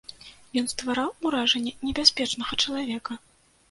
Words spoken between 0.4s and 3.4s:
Ён ствараў уражанне небяспечнага чалавека?